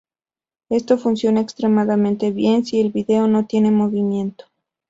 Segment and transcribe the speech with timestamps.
[0.69, 4.45] Esto funciona extremadamente bien si el video no tiene movimiento.